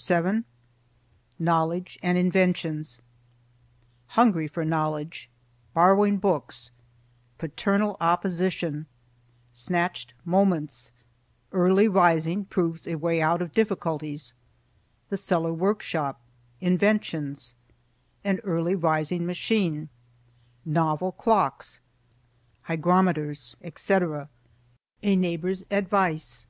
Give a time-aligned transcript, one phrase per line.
[0.00, 0.44] VIIToC
[1.38, 3.00] KNOWLEDGE AND INVENTIONS
[4.06, 18.38] Hungry for Knowledge—Borrowing Books—Paternal Opposition—Snatched Moments—Early Rising proves a Way out of Difficulties—The Cellar Workshop—Inventions—An
[18.42, 26.46] Early Rising Machine—Novel Clocks—Hygrometers, etc.—A Neighbor's Advice.